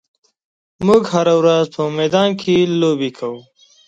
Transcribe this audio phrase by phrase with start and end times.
[0.87, 3.39] موږ هره ورځ په میدان کې لوبې کوو.